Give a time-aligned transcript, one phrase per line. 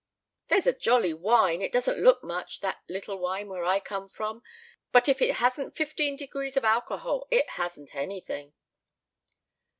[0.47, 4.41] "There's a jolly wine it doesn't look much, that little wine where I come from;
[4.91, 8.53] but if it hasn't fifteen degrees of alcohol it hasn't anything!"